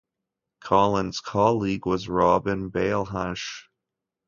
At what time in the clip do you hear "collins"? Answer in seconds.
0.61-1.19